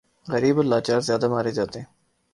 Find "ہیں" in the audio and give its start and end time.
1.79-1.85